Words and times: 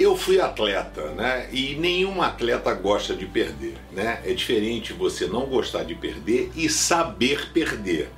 Eu 0.00 0.16
fui 0.16 0.40
atleta, 0.40 1.10
né? 1.10 1.46
E 1.52 1.74
nenhum 1.74 2.22
atleta 2.22 2.72
gosta 2.72 3.14
de 3.14 3.26
perder, 3.26 3.74
né? 3.92 4.22
É 4.24 4.32
diferente 4.32 4.94
você 4.94 5.26
não 5.26 5.44
gostar 5.44 5.82
de 5.82 5.94
perder 5.94 6.50
e 6.56 6.70
saber 6.70 7.50
perder. 7.52 8.08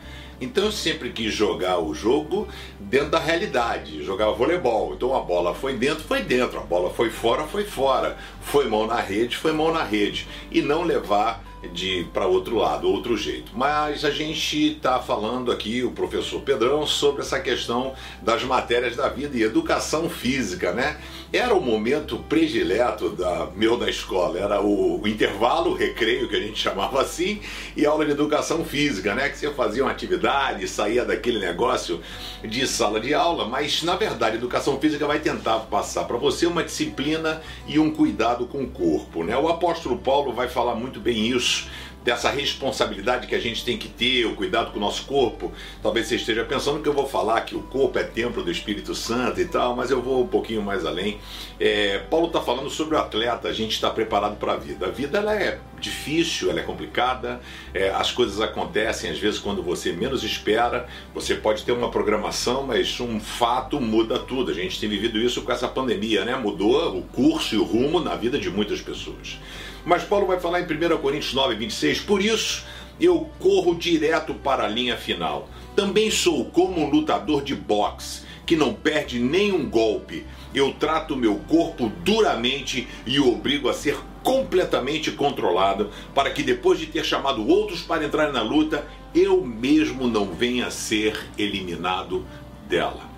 Então 0.41 0.67
eu 0.67 0.71
sempre 0.71 1.11
quis 1.11 1.35
jogar 1.35 1.81
o 1.81 1.93
jogo 1.93 2.47
dentro 2.79 3.11
da 3.11 3.19
realidade, 3.19 4.05
jogar 4.05 4.31
voleibol. 4.31 4.95
Então 4.95 5.13
a 5.13 5.21
bola 5.21 5.57
foi 5.57 5.75
dentro, 5.77 6.05
foi 6.05 6.23
dentro, 6.23 6.61
a 6.61 6.63
bola 6.63 6.89
foi 6.89 7.11
fora, 7.11 7.49
foi 7.49 7.65
fora. 7.65 8.17
Foi 8.53 8.69
mão 8.69 8.87
na 8.87 9.01
rede, 9.01 9.35
foi 9.35 9.51
mão 9.51 9.73
na 9.73 9.83
rede. 9.83 10.29
E 10.51 10.61
não 10.61 10.83
levar 10.83 11.43
de 11.69 12.07
para 12.13 12.27
outro 12.27 12.57
lado, 12.57 12.89
outro 12.89 13.17
jeito. 13.17 13.53
Mas 13.55 14.05
a 14.05 14.11
gente 14.11 14.73
está 14.73 14.99
falando 14.99 15.53
aqui, 15.53 15.83
o 15.83 15.93
professor 15.93 16.41
Pedrão, 16.41 16.87
sobre 16.87 17.23
essa 17.23 17.39
questão 17.39 17.95
das 18.21 18.43
matérias 18.43 18.97
da 18.97 19.09
vida 19.09 19.37
e 19.37 19.43
educação 19.43 20.09
física, 20.09 20.73
né? 20.73 20.99
Era 21.33 21.55
o 21.55 21.61
momento 21.61 22.19
predileto 22.19 23.11
da 23.11 23.49
meu 23.57 23.77
da 23.77 23.89
escola, 23.89 24.39
era 24.39 24.61
o, 24.61 25.01
o 25.01 25.09
intervalo, 25.09 25.71
o 25.71 25.75
recreio 25.75 26.29
que 26.29 26.37
a 26.37 26.41
gente 26.41 26.59
chamava 26.59 27.01
assim, 27.01 27.41
e 27.77 27.87
aula 27.87 28.05
de 28.05 28.11
educação 28.11 28.65
física, 28.65 29.15
né? 29.15 29.29
Que 29.29 29.39
você 29.39 29.51
fazia 29.51 29.83
uma 29.83 29.93
atividade, 29.93 30.67
saía 30.69 31.05
daquele 31.05 31.39
negócio 31.39 32.01
de 32.43 32.67
sala 32.67 33.01
de 33.01 33.15
aula, 33.15 33.47
mas 33.47 33.83
na 33.83 33.97
verdade, 33.97 34.37
educação 34.37 34.79
física 34.79 35.07
vai 35.07 35.21
tentar 35.21 35.61
passar 35.61 36.05
para 36.05 36.17
você 36.17 36.47
uma 36.47 36.65
disciplina 36.65 37.41
e 37.67 37.79
um 37.79 37.91
cuidado 37.91 38.42
com 38.47 38.63
o 38.63 38.69
corpo, 38.69 39.23
né? 39.25 39.37
O 39.37 39.49
apóstolo 39.49 39.97
Paulo 39.99 40.33
vai 40.33 40.49
falar 40.49 40.75
muito 40.75 41.01
bem 41.01 41.29
isso 41.29 41.69
dessa 42.05 42.31
responsabilidade 42.31 43.27
que 43.27 43.35
a 43.35 43.41
gente 43.41 43.65
tem 43.65 43.79
que 43.79 43.89
ter, 43.89 44.27
o 44.27 44.35
cuidado 44.35 44.73
com 44.73 44.79
o 44.79 44.81
nosso 44.81 45.05
corpo. 45.05 45.53
Talvez 45.83 46.07
você 46.07 46.17
esteja 46.17 46.45
pensando 46.45 46.83
que 46.83 46.89
eu 46.89 46.93
vou 46.93 47.07
falar 47.07 47.41
que 47.43 47.55
o 47.55 47.63
corpo 47.63 47.99
é 47.99 48.03
templo 48.03 48.43
do 48.43 48.51
Espírito 48.51 48.95
Santo 48.95 49.41
e 49.41 49.45
tal, 49.45 49.77
mas 49.77 49.91
eu 49.91 50.03
vou 50.03 50.23
um 50.23 50.27
pouquinho 50.27 50.63
mais 50.63 50.85
além. 50.85 51.21
É, 51.61 51.99
Paulo 52.11 52.27
está 52.27 52.41
falando 52.41 52.69
sobre 52.71 52.97
o 52.97 52.99
atleta, 52.99 53.49
a 53.49 53.53
gente 53.53 53.73
está 53.73 53.89
preparado 53.91 54.37
para 54.37 54.55
a 54.55 54.57
vida. 54.57 54.87
A 54.87 54.91
vida 54.91 55.19
ela 55.19 55.35
é 55.35 55.59
difícil, 55.79 56.51
ela 56.51 56.61
é 56.61 56.63
complicada, 56.63 57.41
é, 57.75 57.91
as 57.91 58.11
coisas 58.11 58.41
acontecem 58.41 59.11
às 59.11 59.19
vezes 59.19 59.39
quando 59.39 59.63
você 59.63 59.93
menos 59.93 60.25
espera. 60.25 60.87
Você 61.15 61.35
pode 61.37 61.63
ter 61.63 61.73
uma 61.73 61.91
programação, 61.91 62.65
mas 62.67 62.99
um 63.01 63.21
fato 63.21 63.81
muda 63.81 64.19
tudo. 64.19 64.51
A 64.51 64.55
gente 64.55 64.81
tem 64.81 64.89
vivido 64.89 65.19
isso 65.19 65.43
com 65.43 65.53
essa 65.53 65.69
pandemia, 65.69 66.25
né? 66.25 66.35
Mudou 66.37 66.97
o 66.97 67.03
curso 67.03 67.55
e 67.55 67.59
o 67.59 67.65
rumo 67.65 68.01
na 68.01 68.17
vida 68.17 68.39
de 68.39 68.51
muitas 68.51 68.81
pessoas. 68.81 69.39
Mas 69.85 70.05
Paulo 70.05 70.27
vai 70.27 70.39
falar 70.39 70.61
em 70.61 70.65
1 70.65 70.99
Coríntios 70.99 71.35
9, 71.35 71.57
26, 71.57 71.92
por 72.01 72.23
isso 72.23 72.65
eu 73.01 73.31
corro 73.39 73.75
direto 73.75 74.35
para 74.35 74.65
a 74.65 74.69
linha 74.69 74.97
final. 74.97 75.49
Também 75.75 76.11
sou 76.11 76.45
como 76.47 76.81
um 76.81 76.91
lutador 76.91 77.43
de 77.43 77.55
boxe 77.55 78.23
que 78.47 78.57
não 78.57 78.75
perde 78.75 79.19
nenhum 79.19 79.69
golpe. 79.69 80.25
Eu 80.55 80.73
trato 80.75 81.17
meu 81.17 81.37
corpo 81.49 81.91
duramente 82.05 82.87
e 83.07 83.19
o 83.19 83.33
obrigo 83.33 83.69
a 83.69 83.75
ser 83.75 83.97
completamente 84.23 85.11
controlado 85.11 85.91
para 86.15 86.31
que 86.31 86.43
depois 86.43 86.79
de 86.79 86.87
ter 86.87 87.05
chamado 87.05 87.47
outros 87.47 87.81
para 87.83 88.05
entrar 88.05 88.33
na 88.33 88.43
luta, 88.43 88.87
eu 89.15 89.45
mesmo 89.45 90.07
não 90.07 90.33
venha 90.33 90.67
a 90.67 90.71
ser 90.71 91.19
eliminado 91.39 92.25
dela. 92.69 93.12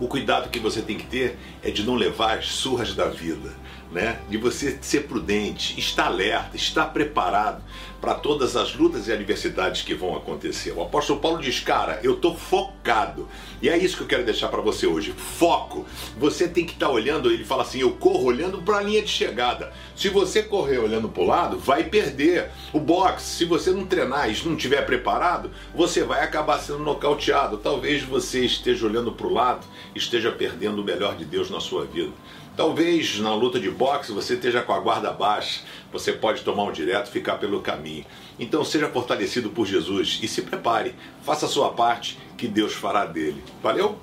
O 0.00 0.06
cuidado 0.06 0.50
que 0.50 0.58
você 0.58 0.82
tem 0.82 0.96
que 0.96 1.06
ter 1.06 1.36
é 1.62 1.70
de 1.70 1.82
não 1.82 1.94
levar 1.94 2.38
as 2.38 2.46
surras 2.46 2.94
da 2.94 3.08
vida 3.08 3.52
né? 3.90 4.18
de 4.28 4.36
você 4.36 4.78
ser 4.80 5.04
prudente, 5.04 5.78
estar 5.78 6.06
alerta, 6.06 6.56
estar 6.56 6.86
preparado 6.86 7.62
para 8.00 8.14
todas 8.14 8.56
as 8.56 8.74
lutas 8.76 9.08
e 9.08 9.12
adversidades 9.12 9.82
que 9.82 9.94
vão 9.94 10.16
acontecer. 10.16 10.72
O 10.72 10.82
apóstolo 10.82 11.20
Paulo 11.20 11.40
diz: 11.40 11.60
Cara, 11.60 11.98
eu 12.02 12.14
estou 12.14 12.36
focado. 12.36 13.28
E 13.60 13.68
é 13.68 13.76
isso 13.76 13.96
que 13.96 14.02
eu 14.02 14.06
quero 14.06 14.24
deixar 14.24 14.48
para 14.48 14.60
você 14.60 14.86
hoje: 14.86 15.12
foco. 15.12 15.84
Você 16.16 16.46
tem 16.46 16.64
que 16.64 16.74
estar 16.74 16.86
tá 16.86 16.92
olhando, 16.92 17.30
ele 17.30 17.44
fala 17.44 17.62
assim: 17.62 17.80
Eu 17.80 17.92
corro 17.92 18.26
olhando 18.26 18.62
para 18.62 18.78
a 18.78 18.82
linha 18.82 19.02
de 19.02 19.08
chegada. 19.08 19.72
Se 19.96 20.08
você 20.08 20.42
correr 20.42 20.78
olhando 20.78 21.08
para 21.08 21.22
o 21.22 21.26
lado, 21.26 21.58
vai 21.58 21.84
perder. 21.84 22.50
O 22.72 22.78
boxe, 22.78 23.38
se 23.38 23.44
você 23.44 23.70
não 23.70 23.86
treinar 23.86 24.30
e 24.30 24.46
não 24.46 24.54
estiver 24.54 24.82
preparado, 24.82 25.50
você 25.74 26.04
vai 26.04 26.22
acabar 26.22 26.58
sendo 26.58 26.80
nocauteado. 26.80 27.56
Talvez 27.58 28.02
você 28.02 28.44
esteja 28.44 28.86
olhando 28.86 29.10
para 29.10 29.26
o 29.26 29.32
lado, 29.32 29.66
esteja 29.98 30.32
perdendo 30.32 30.80
o 30.80 30.84
melhor 30.84 31.16
de 31.16 31.24
Deus 31.24 31.50
na 31.50 31.60
sua 31.60 31.84
vida. 31.84 32.12
Talvez 32.56 33.20
na 33.20 33.34
luta 33.34 33.60
de 33.60 33.70
boxe 33.70 34.10
você 34.10 34.34
esteja 34.34 34.62
com 34.62 34.72
a 34.72 34.80
guarda 34.80 35.12
baixa, 35.12 35.62
você 35.92 36.12
pode 36.12 36.42
tomar 36.42 36.64
um 36.64 36.72
direto 36.72 37.10
ficar 37.10 37.36
pelo 37.36 37.60
caminho. 37.60 38.04
Então 38.38 38.64
seja 38.64 38.88
fortalecido 38.88 39.50
por 39.50 39.66
Jesus 39.66 40.18
e 40.22 40.26
se 40.26 40.42
prepare, 40.42 40.94
faça 41.22 41.46
a 41.46 41.48
sua 41.48 41.70
parte 41.70 42.18
que 42.36 42.48
Deus 42.48 42.72
fará 42.72 43.04
dele. 43.04 43.42
Valeu? 43.62 43.98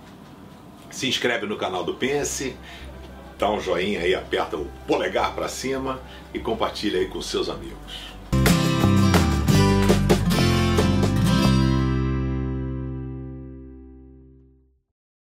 Se 0.89 1.07
inscreve 1.07 1.45
no 1.45 1.57
canal 1.57 1.83
do 1.83 1.95
Pense, 1.95 2.55
dá 3.37 3.49
um 3.49 3.59
joinha 3.59 3.99
aí, 3.99 4.15
aperta 4.15 4.55
o 4.55 4.65
polegar 4.87 5.35
para 5.35 5.49
cima 5.49 5.99
e 6.33 6.39
compartilha 6.39 6.99
aí 6.99 7.07
com 7.07 7.21
seus 7.21 7.49
amigos. 7.49 8.14